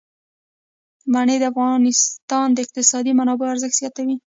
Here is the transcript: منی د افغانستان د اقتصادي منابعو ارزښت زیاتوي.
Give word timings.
منی 1.11 1.37
د 1.39 1.43
افغانستان 1.51 2.47
د 2.53 2.57
اقتصادي 2.65 3.11
منابعو 3.19 3.53
ارزښت 3.53 3.75
زیاتوي. 3.81 4.15